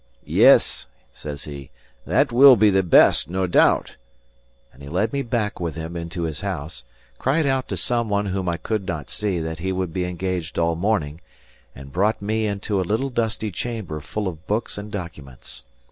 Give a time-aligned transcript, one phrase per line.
[0.25, 1.69] "Yes," says he,
[2.07, 3.97] "that will be the best, no doubt."
[4.73, 6.83] And he led me back with him into his house,
[7.19, 10.57] cried out to some one whom I could not see that he would be engaged
[10.57, 11.21] all morning,
[11.75, 15.61] and brought me into a little dusty chamber full of books and documents.